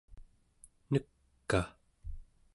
[0.91, 1.51] nek'a